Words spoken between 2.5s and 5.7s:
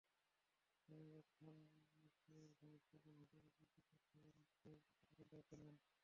ঘনিষ্ঠজন হিসেবে পরিচিত Thein chain প্রেসিডেন্টের দায়িত্ব